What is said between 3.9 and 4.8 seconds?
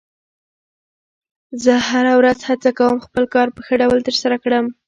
ترسره کړم